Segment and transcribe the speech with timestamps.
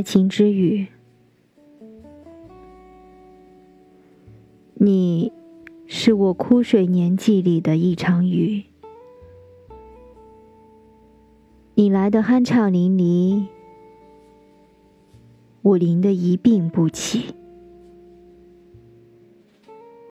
[0.00, 0.86] 爱情之雨，
[4.72, 5.30] 你
[5.86, 8.64] 是我枯水年纪里的一场雨，
[11.74, 13.44] 你来的酣畅淋漓，
[15.60, 17.34] 我淋得一病不起。